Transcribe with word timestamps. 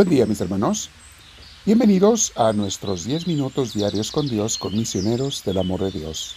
Buen 0.00 0.08
día 0.08 0.24
mis 0.24 0.40
hermanos. 0.40 0.88
Bienvenidos 1.66 2.32
a 2.34 2.54
nuestros 2.54 3.04
10 3.04 3.26
minutos 3.26 3.74
diarios 3.74 4.10
con 4.10 4.30
Dios, 4.30 4.56
con 4.56 4.74
misioneros 4.74 5.44
del 5.44 5.58
amor 5.58 5.82
de 5.82 5.90
Dios. 5.90 6.36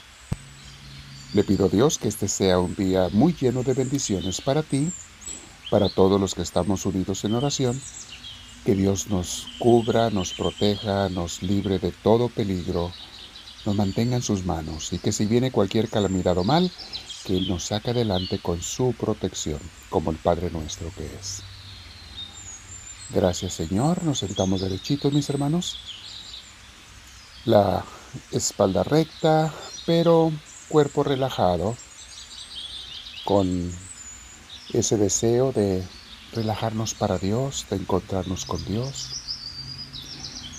Le 1.34 1.46
pido 1.46 1.68
a 1.68 1.70
Dios 1.70 1.97
que 1.97 2.10
este 2.10 2.28
sea 2.28 2.60
un 2.60 2.75
día 2.75 3.07
muy 3.14 3.32
lleno 3.32 3.64
de 3.64 3.73
bendiciones 3.73 4.41
para 4.41 4.64
ti, 4.64 4.91
para 5.71 5.88
todos 5.88 6.20
los 6.20 6.36
que 6.36 6.41
estamos 6.41 6.86
unidos 6.86 7.23
en 7.23 7.36
oración, 7.36 7.82
que 8.65 8.75
Dios 8.75 9.07
nos 9.07 9.47
cubra, 9.60 10.09
nos 10.09 10.34
proteja, 10.34 11.07
nos 11.07 11.41
libre 11.41 11.80
de 11.80 11.93
todo 11.93 12.27
peligro, 12.27 12.91
nos 13.66 13.77
mantenga 13.77 14.18
en 14.18 14.24
sus 14.24 14.46
manos 14.46 14.91
y 14.91 15.00
que 15.00 15.14
si 15.14 15.25
viene 15.25 15.54
cualquier 15.54 15.88
calamidad 15.88 16.38
o 16.38 16.43
mal, 16.43 16.69
que 17.24 17.38
Él 17.38 17.47
nos 17.47 17.64
saque 17.64 17.91
adelante 17.91 18.39
con 18.39 18.61
su 18.61 18.93
protección, 19.00 19.61
como 19.89 20.11
el 20.11 20.18
Padre 20.18 20.52
nuestro 20.52 20.91
que 20.97 21.05
es. 21.05 21.43
Gracias 23.14 23.54
Señor. 23.54 24.04
Nos 24.04 24.20
sentamos 24.20 24.62
derechitos, 24.62 25.14
mis 25.14 25.30
hermanos. 25.30 25.78
La 27.46 27.86
espalda 28.32 28.84
recta, 28.84 29.54
pero 29.86 30.32
cuerpo 30.68 31.04
relajado, 31.04 31.78
con 33.23 33.72
ese 34.73 34.98
deseo 34.98 35.52
de 35.52 35.84
relajarnos 36.31 36.95
para 36.95 37.20
Dios, 37.20 37.67
de 37.70 37.76
encontrarnos 37.76 38.45
con 38.45 38.64
Dios. 38.66 39.22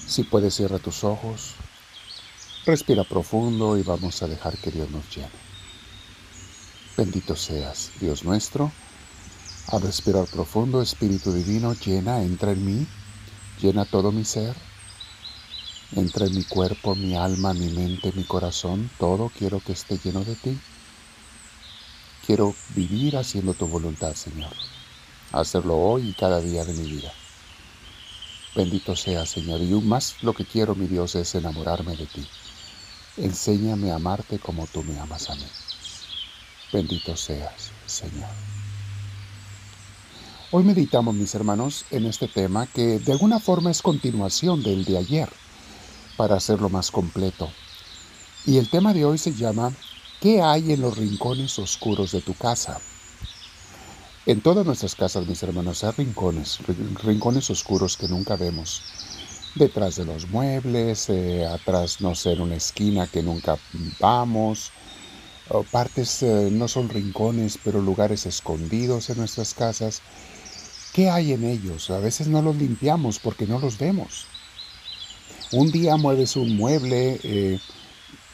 Si 0.07 0.23
puedes, 0.23 0.55
cierra 0.55 0.79
tus 0.79 1.03
ojos, 1.03 1.55
respira 2.67 3.03
profundo 3.03 3.77
y 3.77 3.83
vamos 3.83 4.23
a 4.23 4.29
dejar 4.29 4.57
que 4.59 4.71
Dios 4.71 4.91
nos 4.91 5.05
llene. 5.15 5.29
Bendito 6.97 7.35
seas, 7.35 7.91
Dios 7.99 8.23
nuestro 8.23 8.71
al 9.69 9.83
respirar 9.83 10.27
profundo, 10.27 10.83
Espíritu 10.83 11.33
Divino, 11.33 11.75
llena, 11.75 12.23
entra 12.23 12.53
en 12.53 12.65
mí, 12.65 12.87
llena 13.61 13.85
todo 13.85 14.13
mi 14.13 14.25
ser, 14.25 14.55
entra 15.97 16.27
en 16.27 16.35
mi 16.35 16.45
cuerpo, 16.45 16.95
mi 16.95 17.15
alma, 17.15 17.55
mi 17.55 17.69
mente, 17.69 18.13
mi 18.15 18.25
corazón, 18.25 18.91
todo 18.99 19.31
quiero 19.37 19.61
que 19.61 19.73
esté 19.73 19.99
lleno 19.99 20.25
de 20.25 20.35
ti. 20.37 20.59
Quiero 22.27 22.55
vivir 22.75 23.17
haciendo 23.17 23.55
tu 23.55 23.67
voluntad, 23.67 24.15
Señor. 24.15 24.53
Hacerlo 25.33 25.77
hoy 25.77 26.09
y 26.09 26.15
cada 26.15 26.41
día 26.41 26.65
de 26.65 26.73
mi 26.73 26.89
vida. 26.89 27.13
Bendito 28.55 28.97
sea, 28.97 29.27
Señor. 29.27 29.61
Y 29.61 29.69
más 29.83 30.23
lo 30.23 30.33
que 30.33 30.47
quiero, 30.47 30.75
mi 30.75 30.87
Dios, 30.87 31.15
es 31.17 31.35
enamorarme 31.35 31.97
de 31.97 32.07
ti. 32.07 32.27
Enséñame 33.17 33.91
a 33.91 33.97
amarte 33.97 34.39
como 34.39 34.67
tú 34.67 34.83
me 34.85 34.99
amas 34.99 35.29
a 35.29 35.35
mí. 35.35 35.47
Bendito 36.73 37.17
seas, 37.17 37.73
Señor. 37.87 38.31
Hoy 40.57 40.63
meditamos, 40.63 41.17
mis 41.17 41.35
hermanos, 41.35 41.85
en 41.91 42.07
este 42.07 42.29
tema 42.29 42.69
que 42.69 43.01
de 43.01 43.11
alguna 43.11 43.41
forma 43.41 43.73
es 43.73 43.83
continuación 43.83 44.63
del 44.63 44.85
de 44.85 44.99
ayer, 44.99 45.29
para 46.17 46.37
hacerlo 46.37 46.69
más 46.69 46.93
completo. 46.93 47.51
Y 48.47 48.59
el 48.59 48.71
tema 48.71 48.95
de 48.95 49.05
hoy 49.05 49.19
se 49.19 49.35
llama 49.35 49.73
¿Qué 50.21 50.43
hay 50.43 50.71
en 50.71 50.81
los 50.81 50.97
rincones 50.97 51.59
oscuros 51.59 52.13
de 52.13 52.21
tu 52.21 52.35
casa? 52.35 52.79
En 54.27 54.43
todas 54.43 54.65
nuestras 54.65 54.95
casas, 54.95 55.27
mis 55.27 55.43
hermanos, 55.43 55.83
hay 55.83 55.91
rincones, 55.91 56.61
rincones 57.03 57.51
oscuros 57.51 57.97
que 57.97 58.07
nunca 58.07 58.37
vemos. 58.37 58.81
Detrás 59.57 59.97
de 59.97 60.05
los 60.05 60.29
muebles, 60.29 61.09
eh, 61.09 61.45
atrás, 61.47 62.01
no 62.01 62.15
sé, 62.15 62.31
en 62.31 62.43
una 62.43 62.55
esquina 62.55 63.09
que 63.09 63.25
nunca 63.25 63.59
vamos. 63.99 64.71
Partes 65.73 66.23
eh, 66.23 66.49
no 66.53 66.69
son 66.69 66.91
rincones, 66.91 67.59
pero 67.63 67.83
lugares 67.83 68.25
escondidos 68.25 69.11
en 69.11 69.19
nuestras 69.19 69.53
casas 69.53 70.01
¿Qué 70.95 71.11
hay 71.11 71.33
en 71.33 71.43
ellos? 71.43 71.91
A 71.91 71.99
veces 71.99 72.29
no 72.29 72.41
los 72.41 72.55
limpiamos 72.55 73.19
porque 73.19 73.49
no 73.49 73.59
los 73.59 73.79
vemos. 73.79 74.27
Un 75.51 75.73
día 75.73 75.97
mueves 75.97 76.37
un 76.37 76.57
mueble 76.57 77.19
eh, 77.25 77.59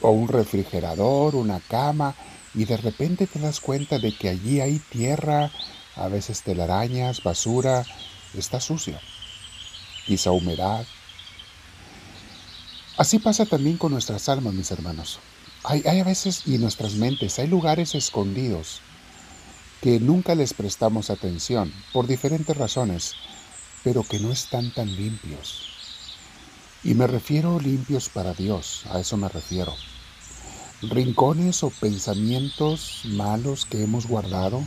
o 0.03 0.11
un 0.11 0.29
refrigerador, 0.29 1.37
una 1.37 1.59
cama, 1.61 2.15
y 2.55 2.67
de 2.67 2.77
repente 2.77 3.27
te 3.27 3.39
das 3.39 3.61
cuenta 3.61 3.99
de 3.99 4.15
que 4.15 4.29
allí 4.29 4.61
hay 4.61 4.79
tierra, 4.79 5.51
a 5.97 6.09
veces 6.09 6.43
telarañas, 6.43 7.23
basura, 7.23 7.87
está 8.35 8.61
sucio, 8.61 9.01
quizá 10.05 10.31
humedad. 10.31 10.85
Así 12.99 13.21
pasa 13.21 13.47
también 13.47 13.79
con 13.79 13.93
nuestras 13.93 14.29
almas, 14.29 14.53
mis 14.53 14.71
hermanos. 14.71 15.19
Hay, 15.65 15.83
hay 15.87 16.01
a 16.01 16.05
veces, 16.05 16.43
y 16.45 16.59
nuestras 16.59 16.93
mentes, 16.93 17.39
hay 17.39 17.47
lugares 17.47 17.95
escondidos 17.95 18.83
que 19.81 19.99
nunca 19.99 20.35
les 20.35 20.53
prestamos 20.53 21.09
atención 21.09 21.73
por 21.93 22.07
diferentes 22.07 22.57
razones, 22.57 23.15
pero 23.83 24.03
que 24.03 24.19
no 24.19 24.31
están 24.31 24.73
tan 24.73 24.95
limpios. 24.95 25.71
Y 26.85 26.95
me 26.95 27.07
refiero 27.07 27.59
limpios 27.59 28.09
para 28.11 28.35
Dios, 28.35 28.85
a 28.91 29.01
eso 29.01 29.17
me 29.17 29.29
refiero. 29.29 29.75
Rincones 30.83 31.63
o 31.63 31.71
pensamientos 31.71 33.03
malos 33.05 33.65
que 33.65 33.83
hemos 33.83 34.07
guardado, 34.07 34.63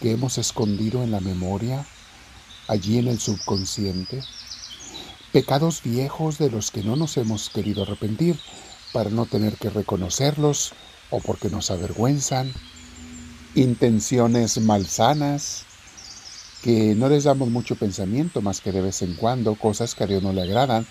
que 0.00 0.12
hemos 0.12 0.38
escondido 0.38 1.02
en 1.02 1.10
la 1.10 1.20
memoria, 1.20 1.86
allí 2.68 2.98
en 2.98 3.08
el 3.08 3.18
subconsciente. 3.20 4.22
Pecados 5.32 5.82
viejos 5.82 6.38
de 6.38 6.50
los 6.50 6.70
que 6.70 6.82
no 6.82 6.96
nos 6.96 7.16
hemos 7.16 7.50
querido 7.50 7.82
arrepentir 7.82 8.38
para 8.92 9.10
no 9.10 9.26
tener 9.26 9.56
que 9.56 9.70
reconocerlos 9.70 10.72
o 11.10 11.20
porque 11.20 11.48
nos 11.48 11.70
avergüenzan 11.70 12.52
intenciones 13.54 14.58
malsanas, 14.60 15.64
que 16.62 16.94
no 16.94 17.08
les 17.08 17.24
damos 17.24 17.50
mucho 17.50 17.74
pensamiento 17.74 18.40
más 18.40 18.60
que 18.60 18.72
de 18.72 18.80
vez 18.80 19.02
en 19.02 19.14
cuando, 19.14 19.56
cosas 19.56 19.94
que 19.94 20.04
a 20.04 20.06
Dios 20.06 20.22
no 20.22 20.32
le 20.32 20.42
agradan, 20.42 20.86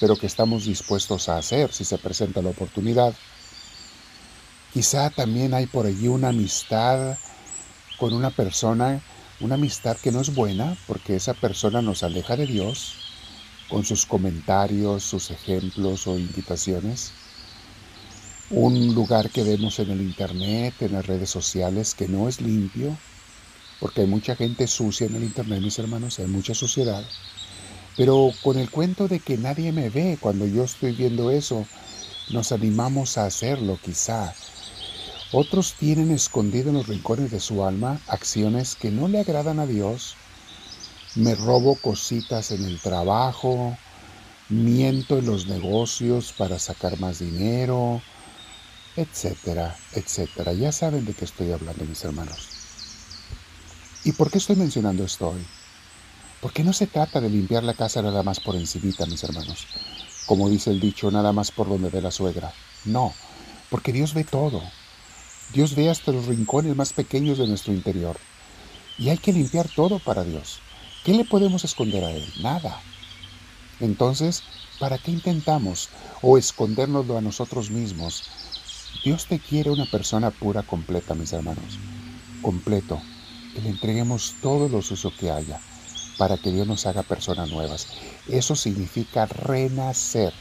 pero 0.00 0.16
que 0.16 0.26
estamos 0.26 0.64
dispuestos 0.64 1.28
a 1.28 1.38
hacer 1.38 1.72
si 1.72 1.84
se 1.84 1.98
presenta 1.98 2.42
la 2.42 2.50
oportunidad. 2.50 3.14
Quizá 4.72 5.10
también 5.10 5.54
hay 5.54 5.66
por 5.66 5.86
allí 5.86 6.08
una 6.08 6.28
amistad 6.28 7.18
con 7.98 8.12
una 8.12 8.30
persona, 8.30 9.02
una 9.40 9.56
amistad 9.56 9.96
que 9.96 10.12
no 10.12 10.20
es 10.20 10.34
buena 10.34 10.76
porque 10.86 11.16
esa 11.16 11.34
persona 11.34 11.82
nos 11.82 12.02
aleja 12.02 12.36
de 12.36 12.46
Dios 12.46 12.94
con 13.68 13.84
sus 13.84 14.06
comentarios, 14.06 15.02
sus 15.02 15.30
ejemplos 15.30 16.06
o 16.06 16.18
invitaciones 16.18 17.12
un 18.50 18.94
lugar 18.94 19.30
que 19.30 19.42
vemos 19.42 19.78
en 19.80 19.90
el 19.90 20.00
Internet, 20.00 20.74
en 20.80 20.92
las 20.92 21.06
redes 21.06 21.30
sociales, 21.30 21.94
que 21.94 22.06
no 22.06 22.28
es 22.28 22.40
limpio, 22.40 22.96
porque 23.80 24.02
hay 24.02 24.06
mucha 24.06 24.36
gente 24.36 24.66
sucia 24.66 25.06
en 25.06 25.16
el 25.16 25.24
Internet, 25.24 25.60
mis 25.60 25.78
hermanos, 25.78 26.18
hay 26.18 26.26
mucha 26.26 26.54
suciedad. 26.54 27.04
Pero 27.96 28.30
con 28.42 28.58
el 28.58 28.70
cuento 28.70 29.08
de 29.08 29.20
que 29.20 29.36
nadie 29.38 29.72
me 29.72 29.90
ve 29.90 30.18
cuando 30.20 30.46
yo 30.46 30.64
estoy 30.64 30.92
viendo 30.92 31.30
eso, 31.30 31.66
nos 32.30 32.52
animamos 32.52 33.18
a 33.18 33.26
hacerlo 33.26 33.78
quizá. 33.82 34.34
Otros 35.32 35.74
tienen 35.74 36.12
escondido 36.12 36.68
en 36.68 36.76
los 36.76 36.86
rincones 36.86 37.30
de 37.30 37.40
su 37.40 37.64
alma 37.64 38.00
acciones 38.06 38.76
que 38.76 38.90
no 38.90 39.08
le 39.08 39.20
agradan 39.20 39.58
a 39.58 39.66
Dios. 39.66 40.14
Me 41.16 41.34
robo 41.34 41.74
cositas 41.76 42.52
en 42.52 42.64
el 42.64 42.78
trabajo, 42.80 43.76
miento 44.48 45.18
en 45.18 45.26
los 45.26 45.46
negocios 45.46 46.32
para 46.36 46.58
sacar 46.58 47.00
más 47.00 47.18
dinero, 47.18 48.02
etcétera, 48.96 49.76
etcétera. 49.92 50.52
Ya 50.54 50.72
saben 50.72 51.04
de 51.04 51.12
qué 51.12 51.24
estoy 51.24 51.52
hablando, 51.52 51.84
mis 51.84 52.02
hermanos. 52.04 52.48
¿Y 54.04 54.12
por 54.12 54.30
qué 54.30 54.38
estoy 54.38 54.56
mencionando 54.56 55.04
esto 55.04 55.30
hoy? 55.30 55.44
Porque 56.40 56.64
no 56.64 56.72
se 56.72 56.86
trata 56.86 57.20
de 57.20 57.28
limpiar 57.28 57.64
la 57.64 57.74
casa 57.74 58.02
nada 58.02 58.22
más 58.22 58.40
por 58.40 58.56
encimita, 58.56 59.04
mis 59.06 59.22
hermanos. 59.24 59.66
Como 60.26 60.48
dice 60.48 60.70
el 60.70 60.80
dicho, 60.80 61.10
nada 61.10 61.32
más 61.32 61.50
por 61.50 61.68
donde 61.68 61.90
ve 61.90 62.00
la 62.00 62.10
suegra. 62.10 62.52
No, 62.84 63.12
porque 63.68 63.92
Dios 63.92 64.14
ve 64.14 64.24
todo. 64.24 64.62
Dios 65.52 65.74
ve 65.74 65.90
hasta 65.90 66.12
los 66.12 66.26
rincones 66.26 66.74
más 66.74 66.92
pequeños 66.92 67.38
de 67.38 67.46
nuestro 67.46 67.72
interior. 67.72 68.16
Y 68.98 69.10
hay 69.10 69.18
que 69.18 69.32
limpiar 69.32 69.68
todo 69.68 69.98
para 69.98 70.24
Dios. 70.24 70.60
¿Qué 71.04 71.12
le 71.12 71.24
podemos 71.24 71.64
esconder 71.64 72.04
a 72.04 72.10
Él? 72.10 72.24
Nada. 72.40 72.80
Entonces, 73.80 74.42
¿para 74.78 74.98
qué 74.98 75.10
intentamos 75.10 75.90
o 76.22 76.38
escondérnoslo 76.38 77.18
a 77.18 77.20
nosotros 77.20 77.70
mismos 77.70 78.24
Dios 79.04 79.26
te 79.26 79.38
quiere 79.38 79.70
una 79.70 79.86
persona 79.86 80.30
pura, 80.30 80.62
completa, 80.62 81.14
mis 81.14 81.32
hermanos. 81.32 81.78
Completo. 82.42 83.00
Que 83.54 83.62
le 83.62 83.70
entreguemos 83.70 84.34
todos 84.42 84.70
los 84.70 84.90
usos 84.90 85.14
que 85.14 85.30
haya 85.30 85.60
para 86.18 86.36
que 86.36 86.50
Dios 86.50 86.66
nos 86.66 86.86
haga 86.86 87.02
personas 87.02 87.50
nuevas. 87.50 87.88
Eso 88.28 88.56
significa 88.56 89.26
renacer 89.26 90.32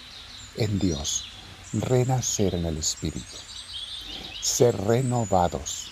en 0.57 0.79
Dios, 0.79 1.25
renacer 1.73 2.55
en 2.55 2.65
el 2.65 2.77
Espíritu, 2.77 3.37
ser 4.41 4.75
renovados. 4.77 5.91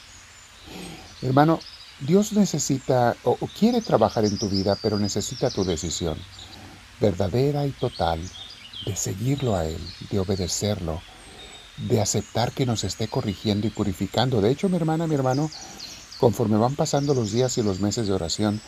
Hermano, 1.22 1.60
Dios 2.00 2.34
necesita 2.34 3.16
o, 3.24 3.38
quiere 3.58 3.82
trabajar 3.82 4.26
en 4.26 4.38
tu 4.38 4.50
vida, 4.50 4.78
pero 4.82 5.00
necesita 5.00 5.50
tu 5.50 5.64
decisión 5.64 6.18
verdadera 7.00 7.66
y 7.66 7.72
total 7.72 8.22
de 8.86 8.96
seguirlo 8.96 9.56
a 9.56 9.66
Él, 9.66 9.80
de 10.10 10.20
obedecerlo, 10.20 11.02
de 11.78 12.02
aceptar 12.02 12.52
que 12.52 12.66
nos 12.66 12.84
esté 12.84 13.08
corrigiendo 13.08 13.68
y 13.68 13.72
purificando. 13.72 14.42
De 14.42 14.52
hecho, 14.52 14.70
mi 14.70 14.78
hermana, 14.78 15.08
mi 15.08 15.16
hermano, 15.16 15.50
conforme 16.20 16.58
van 16.58 16.76
pasando 16.76 17.14
los 17.14 17.32
días 17.32 17.58
y 17.58 17.64
los 17.64 17.80
meses 17.80 18.08
de 18.08 18.14
oración, 18.14 18.62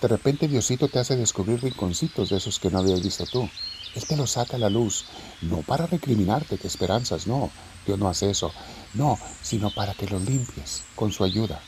De 0.00 0.06
repente 0.06 0.46
Diosito 0.46 0.88
te 0.88 1.00
hace 1.00 1.16
descubrir 1.16 1.60
rinconcitos 1.60 2.30
de 2.30 2.36
esos 2.36 2.60
que 2.60 2.70
no 2.70 2.78
habías 2.78 3.02
visto 3.02 3.26
tú. 3.26 3.48
Él 3.94 4.04
te 4.06 4.16
los 4.16 4.32
saca 4.32 4.56
a 4.56 4.60
la 4.60 4.70
luz, 4.70 5.06
no 5.42 5.62
para 5.62 5.86
recriminarte 5.86 6.58
que 6.58 6.68
esperanzas, 6.68 7.26
no, 7.26 7.50
Dios 7.84 7.98
no 7.98 8.08
hace 8.08 8.30
eso, 8.30 8.52
no, 8.94 9.18
sino 9.42 9.70
para 9.70 9.94
que 9.94 10.06
los 10.06 10.22
limpies 10.22 10.84
con 10.94 11.10
su 11.10 11.24
ayuda, 11.24 11.60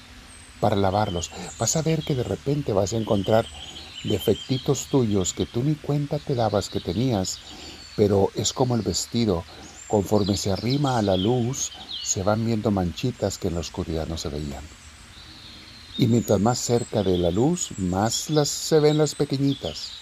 para 0.60 0.76
lavarlos. 0.76 1.30
Vas 1.58 1.74
a 1.74 1.82
ver 1.82 2.04
que 2.04 2.14
de 2.14 2.22
repente 2.22 2.72
vas 2.72 2.92
a 2.92 2.98
encontrar 2.98 3.46
defectitos 4.04 4.86
tuyos 4.86 5.32
que 5.34 5.46
tú 5.46 5.64
ni 5.64 5.74
cuenta 5.74 6.18
te 6.20 6.36
dabas 6.36 6.68
que 6.68 6.80
tenías, 6.80 7.40
pero 7.96 8.30
es 8.36 8.52
como 8.52 8.76
el 8.76 8.82
vestido, 8.82 9.44
conforme 9.90 10.36
se 10.36 10.52
arrima 10.52 10.98
a 10.98 11.02
la 11.02 11.16
luz, 11.16 11.72
se 12.02 12.22
van 12.22 12.46
viendo 12.46 12.70
manchitas 12.70 13.38
que 13.38 13.48
en 13.48 13.54
la 13.54 13.60
oscuridad 13.60 14.06
no 14.06 14.16
se 14.16 14.28
veían. 14.28 14.64
Y 15.98 16.06
mientras 16.06 16.40
más 16.40 16.58
cerca 16.60 17.02
de 17.02 17.18
la 17.18 17.30
luz, 17.30 17.72
más 17.76 18.30
las 18.30 18.48
se 18.48 18.78
ven 18.78 18.98
las 18.98 19.14
pequeñitas. 19.14 19.92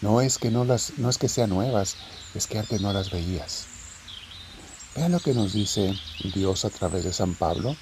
No 0.00 0.20
es 0.20 0.38
que 0.38 0.50
no 0.50 0.64
las 0.64 0.98
no 0.98 1.08
es 1.08 1.16
que 1.16 1.28
sean 1.28 1.50
nuevas, 1.50 1.96
es 2.34 2.46
que 2.46 2.58
antes 2.58 2.80
no 2.80 2.92
las 2.92 3.10
veías. 3.10 3.66
Vean 4.96 5.12
lo 5.12 5.20
que 5.20 5.32
nos 5.32 5.52
dice 5.52 5.94
Dios 6.34 6.64
a 6.64 6.70
través 6.70 7.04
de 7.04 7.12
San 7.12 7.34
Pablo, 7.34 7.76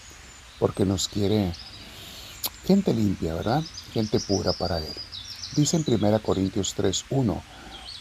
porque 0.59 0.85
nos 0.85 1.09
quiere 1.09 1.53
gente 2.67 2.93
limpia, 2.95 3.35
¿verdad? 3.35 3.63
Gente 3.93 4.21
pura 4.21 4.53
para 4.53 4.79
él. 4.79 4.95
Dice 5.57 5.77
en 5.77 5.85
1 5.87 6.23
Corintios 6.23 6.75
3:1, 6.77 7.43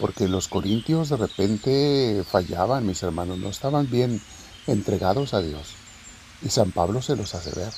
porque 0.01 0.27
los 0.27 0.47
corintios 0.47 1.09
de 1.09 1.17
repente 1.17 2.23
fallaban, 2.27 2.87
mis 2.87 3.03
hermanos, 3.03 3.37
no 3.37 3.49
estaban 3.49 3.87
bien 3.87 4.19
entregados 4.65 5.35
a 5.35 5.41
Dios. 5.41 5.75
Y 6.41 6.49
San 6.49 6.71
Pablo 6.71 7.03
se 7.03 7.15
los 7.15 7.35
hace 7.35 7.51
ver. 7.51 7.71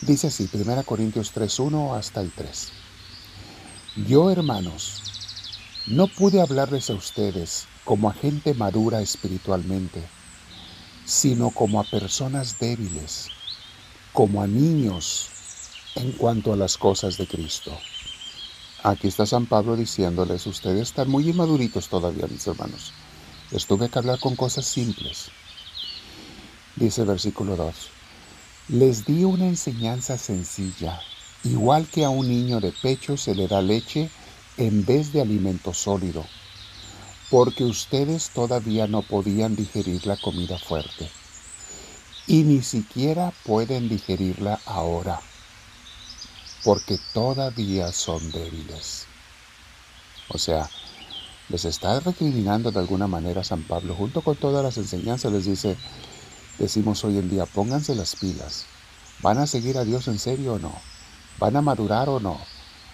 Dice 0.00 0.28
así, 0.28 0.48
1 0.50 0.82
Corintios 0.84 1.32
3:1 1.34 1.94
hasta 1.94 2.22
el 2.22 2.32
3. 2.32 2.72
Yo, 4.08 4.30
hermanos, 4.30 5.02
no 5.86 6.06
pude 6.06 6.40
hablarles 6.40 6.88
a 6.88 6.94
ustedes 6.94 7.66
como 7.84 8.08
a 8.08 8.14
gente 8.14 8.54
madura 8.54 9.02
espiritualmente, 9.02 10.02
sino 11.04 11.50
como 11.50 11.78
a 11.78 11.84
personas 11.84 12.58
débiles, 12.58 13.28
como 14.14 14.42
a 14.42 14.46
niños 14.46 15.28
en 15.94 16.12
cuanto 16.12 16.54
a 16.54 16.56
las 16.56 16.78
cosas 16.78 17.18
de 17.18 17.26
Cristo. 17.26 17.78
Aquí 18.84 19.06
está 19.06 19.26
San 19.26 19.46
Pablo 19.46 19.76
diciéndoles, 19.76 20.44
ustedes 20.48 20.88
están 20.88 21.08
muy 21.08 21.28
inmaduritos 21.28 21.88
todavía, 21.88 22.26
mis 22.26 22.44
hermanos. 22.48 22.92
Les 23.52 23.64
tuve 23.64 23.88
que 23.88 23.96
hablar 23.96 24.18
con 24.18 24.34
cosas 24.34 24.66
simples. 24.66 25.30
Dice 26.74 27.04
versículo 27.04 27.54
2. 27.54 27.74
Les 28.70 29.04
di 29.06 29.22
una 29.22 29.46
enseñanza 29.46 30.18
sencilla, 30.18 31.00
igual 31.44 31.86
que 31.86 32.04
a 32.04 32.10
un 32.10 32.26
niño 32.26 32.58
de 32.58 32.72
pecho 32.72 33.16
se 33.16 33.36
le 33.36 33.46
da 33.46 33.62
leche 33.62 34.10
en 34.56 34.84
vez 34.84 35.12
de 35.12 35.20
alimento 35.20 35.72
sólido, 35.72 36.26
porque 37.30 37.62
ustedes 37.62 38.30
todavía 38.30 38.88
no 38.88 39.02
podían 39.02 39.54
digerir 39.54 40.08
la 40.08 40.16
comida 40.16 40.58
fuerte, 40.58 41.08
y 42.26 42.42
ni 42.42 42.62
siquiera 42.62 43.32
pueden 43.44 43.88
digerirla 43.88 44.58
ahora 44.66 45.20
porque 46.64 46.98
todavía 47.12 47.92
son 47.92 48.30
débiles. 48.30 49.06
O 50.28 50.38
sea, 50.38 50.68
les 51.48 51.64
está 51.64 52.00
recriminando 52.00 52.70
de 52.70 52.78
alguna 52.78 53.06
manera 53.06 53.44
San 53.44 53.64
Pablo, 53.64 53.94
junto 53.94 54.22
con 54.22 54.36
todas 54.36 54.64
las 54.64 54.78
enseñanzas, 54.78 55.32
les 55.32 55.44
dice, 55.44 55.76
decimos 56.58 57.04
hoy 57.04 57.18
en 57.18 57.28
día, 57.28 57.46
pónganse 57.46 57.94
las 57.94 58.16
pilas. 58.16 58.66
¿Van 59.20 59.38
a 59.38 59.46
seguir 59.46 59.76
a 59.76 59.84
Dios 59.84 60.08
en 60.08 60.18
serio 60.18 60.54
o 60.54 60.58
no? 60.58 60.72
¿Van 61.38 61.56
a 61.56 61.62
madurar 61.62 62.08
o 62.08 62.20
no? 62.20 62.38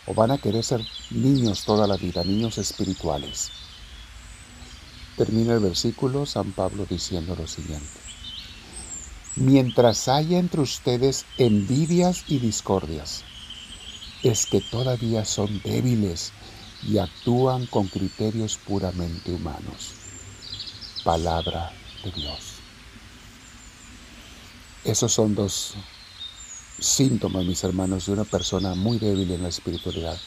¿O 0.07 0.15
van 0.15 0.31
a 0.31 0.39
querer 0.39 0.65
ser 0.65 0.85
niños 1.11 1.65
toda 1.65 1.87
la 1.87 1.97
vida, 1.97 2.25
niños 2.25 2.59
espirituales? 2.59 3.51
Termina 5.17 5.55
el 5.55 5.61
versículo 5.61 6.27
San 6.27 6.53
Pablo 6.53 6.87
diciendo 6.89 7.37
lo 7.37 7.47
siguiente. 7.47 8.01
Mientras 9.37 10.09
haya 10.09 10.39
entre 10.39 10.61
ustedes 10.61 11.27
envidias 11.37 12.25
y 12.27 12.39
discordias, 12.39 13.25
es 14.23 14.47
que 14.47 14.61
todavía 14.61 15.25
son 15.25 15.61
débiles 15.63 16.33
y 16.83 16.99
actúan 16.99 17.67
con 17.67 17.89
criterios 17.89 18.57
puramente 18.57 19.33
humanos. 19.33 19.95
Palabra 21.05 21.73
de 22.05 22.13
Dios. 22.13 22.55
Esos 24.85 25.13
son 25.13 25.35
dos 25.35 25.75
síntomas, 26.79 27.45
mis 27.45 27.63
hermanos, 27.65 28.07
de 28.07 28.13
una 28.13 28.25
persona 28.25 28.75
muy 28.75 28.99
débil 28.99 29.31
en 29.33 29.43
la 29.43 29.49
espiritualidad, 29.49 30.19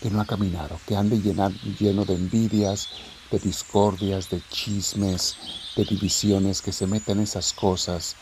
que 0.00 0.10
no 0.10 0.20
ha 0.20 0.24
caminado, 0.24 0.78
que 0.86 0.96
ande 0.96 1.20
lleno 1.20 2.04
de 2.04 2.14
envidias, 2.14 2.88
de 3.30 3.38
discordias, 3.38 4.30
de 4.30 4.40
chismes, 4.50 5.36
de 5.76 5.84
divisiones, 5.84 6.62
que 6.62 6.72
se 6.72 6.86
meten 6.86 7.18
en 7.18 7.24
esas 7.24 7.52
cosas, 7.52 8.16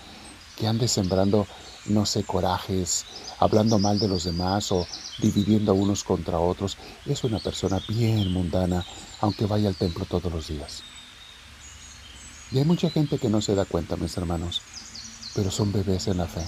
que 0.57 0.67
ande 0.67 0.89
sembrando 0.89 1.47
no 1.87 2.07
sé, 2.07 2.25
corajes, 2.25 3.05
hablando 3.39 3.79
mal 3.79 3.99
de 3.99 4.09
los 4.09 4.25
demás 4.25 4.73
o 4.73 4.87
dividiendo 5.19 5.73
a 5.73 5.75
unos 5.75 6.05
contra 6.05 6.39
otros, 6.39 6.79
es 7.07 7.25
una 7.25 7.39
persona 7.39 7.81
bien 7.89 8.33
mundana, 8.33 8.85
aunque 9.21 9.47
vaya 9.47 9.69
al 9.69 9.77
templo 9.77 10.05
todos 10.07 10.33
los 10.33 10.49
días. 10.49 10.83
Y 12.51 12.59
hay 12.59 12.65
mucha 12.65 12.91
gente 12.91 13.19
que 13.19 13.29
no 13.29 13.41
se 13.41 13.55
da 13.55 13.65
cuenta, 13.65 13.97
mis 13.97 14.17
hermanos, 14.17 14.63
pero 15.35 15.51
son 15.51 15.73
bebés 15.73 16.07
en 16.09 16.19
la 16.19 16.27
fe. 16.27 16.45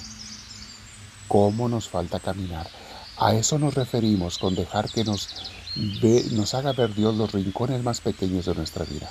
¿Cómo 1.28 1.68
nos 1.68 1.88
falta 1.88 2.20
caminar? 2.20 2.68
A 3.18 3.34
eso 3.34 3.58
nos 3.58 3.74
referimos 3.74 4.38
con 4.38 4.54
dejar 4.54 4.90
que 4.90 5.04
nos, 5.04 5.28
nos 6.32 6.54
haga 6.54 6.72
ver 6.72 6.94
Dios 6.94 7.14
los 7.14 7.32
rincones 7.32 7.82
más 7.82 8.00
pequeños 8.00 8.46
de 8.46 8.54
nuestra 8.54 8.84
vida. 8.84 9.10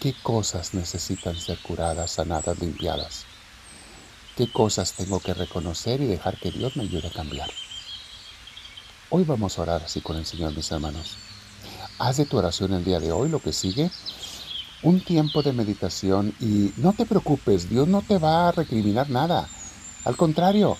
¿Qué 0.00 0.14
cosas 0.22 0.74
necesitan 0.74 1.36
ser 1.36 1.58
curadas, 1.62 2.10
sanadas, 2.10 2.58
limpiadas? 2.58 3.24
Qué 4.36 4.50
cosas 4.50 4.94
tengo 4.94 5.20
que 5.20 5.34
reconocer 5.34 6.00
y 6.00 6.06
dejar 6.06 6.38
que 6.38 6.50
Dios 6.50 6.76
me 6.76 6.82
ayude 6.84 7.08
a 7.08 7.12
cambiar. 7.12 7.48
Hoy 9.10 9.24
vamos 9.24 9.58
a 9.58 9.62
orar 9.62 9.82
así 9.84 10.00
con 10.00 10.16
el 10.16 10.26
Señor, 10.26 10.54
mis 10.56 10.70
hermanos. 10.72 11.16
Haz 11.98 12.16
de 12.16 12.26
tu 12.26 12.38
oración 12.38 12.72
el 12.72 12.84
día 12.84 12.98
de 12.98 13.12
hoy 13.12 13.28
lo 13.28 13.38
que 13.38 13.52
sigue, 13.52 13.90
un 14.82 15.00
tiempo 15.00 15.42
de 15.42 15.52
meditación 15.52 16.34
y 16.40 16.72
no 16.76 16.92
te 16.92 17.06
preocupes, 17.06 17.68
Dios 17.68 17.86
no 17.86 18.02
te 18.02 18.18
va 18.18 18.48
a 18.48 18.52
recriminar 18.52 19.08
nada. 19.08 19.48
Al 20.04 20.16
contrario, 20.16 20.76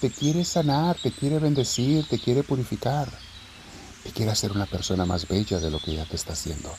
te 0.00 0.10
quiere 0.10 0.44
sanar, 0.44 0.96
te 0.96 1.12
quiere 1.12 1.38
bendecir, 1.38 2.06
te 2.08 2.18
quiere 2.18 2.42
purificar, 2.42 3.08
te 4.02 4.10
quiere 4.10 4.32
hacer 4.32 4.50
una 4.50 4.66
persona 4.66 5.06
más 5.06 5.28
bella 5.28 5.60
de 5.60 5.70
lo 5.70 5.78
que 5.78 5.94
ya 5.94 6.04
te 6.06 6.16
está 6.16 6.32
haciendo. 6.32 6.74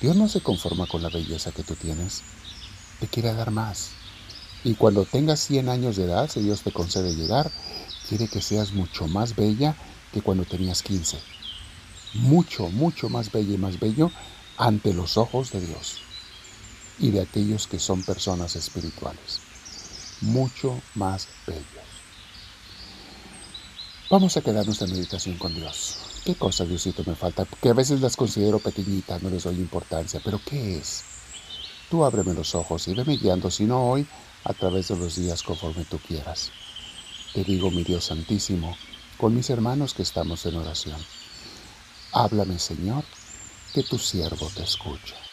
Dios 0.00 0.14
no 0.14 0.28
se 0.28 0.42
conforma 0.42 0.86
con 0.86 1.02
la 1.02 1.08
belleza 1.08 1.52
que 1.52 1.62
tú 1.62 1.74
tienes, 1.74 2.22
te 3.00 3.08
quiere 3.08 3.32
dar 3.32 3.50
más. 3.50 3.92
Y 4.66 4.74
cuando 4.74 5.04
tengas 5.04 5.38
100 5.46 5.68
años 5.68 5.94
de 5.94 6.06
edad, 6.06 6.28
si 6.28 6.40
Dios 6.40 6.62
te 6.62 6.72
concede 6.72 7.14
llegar, 7.14 7.52
quiere 8.08 8.26
que 8.26 8.42
seas 8.42 8.72
mucho 8.72 9.06
más 9.06 9.36
bella 9.36 9.76
que 10.12 10.22
cuando 10.22 10.44
tenías 10.44 10.82
15. 10.82 11.20
Mucho, 12.14 12.68
mucho 12.70 13.08
más 13.08 13.30
bella 13.30 13.54
y 13.54 13.58
más 13.58 13.78
bello 13.78 14.10
ante 14.56 14.92
los 14.92 15.18
ojos 15.18 15.52
de 15.52 15.60
Dios 15.60 15.98
y 16.98 17.12
de 17.12 17.20
aquellos 17.20 17.68
que 17.68 17.78
son 17.78 18.02
personas 18.02 18.56
espirituales. 18.56 19.38
Mucho 20.22 20.80
más 20.96 21.28
bellos. 21.46 21.86
Vamos 24.10 24.36
a 24.36 24.40
quedarnos 24.40 24.82
en 24.82 24.90
meditación 24.90 25.38
con 25.38 25.54
Dios. 25.54 25.98
¿Qué 26.24 26.34
cosa, 26.34 26.64
Diosito, 26.64 27.04
me 27.06 27.14
falta? 27.14 27.46
Que 27.62 27.68
a 27.68 27.74
veces 27.74 28.00
las 28.00 28.16
considero 28.16 28.58
pequeñitas, 28.58 29.22
no 29.22 29.30
les 29.30 29.44
doy 29.44 29.54
importancia, 29.54 30.20
pero 30.24 30.40
¿qué 30.44 30.78
es? 30.78 31.04
Tú 31.88 32.04
ábreme 32.04 32.34
los 32.34 32.56
ojos 32.56 32.88
y 32.88 32.94
veme 32.94 33.16
guiando, 33.16 33.48
si 33.48 33.62
no 33.62 33.88
hoy, 33.88 34.04
a 34.48 34.54
través 34.54 34.88
de 34.88 34.96
los 34.96 35.16
días 35.16 35.42
conforme 35.42 35.84
tú 35.84 35.98
quieras. 35.98 36.52
Te 37.34 37.42
digo, 37.42 37.70
mi 37.72 37.82
Dios 37.82 38.04
Santísimo, 38.04 38.76
con 39.18 39.34
mis 39.34 39.50
hermanos 39.50 39.92
que 39.92 40.02
estamos 40.02 40.46
en 40.46 40.56
oración. 40.56 41.00
Háblame, 42.12 42.58
Señor, 42.60 43.04
que 43.74 43.82
tu 43.82 43.98
siervo 43.98 44.48
te 44.54 44.62
escucha. 44.62 45.25